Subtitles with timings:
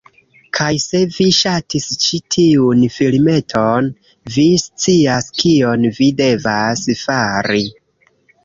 [0.59, 3.91] Kaj se vi ŝatis ĉi tiun filmeton,
[4.37, 7.63] vi scias kion vi devas fari.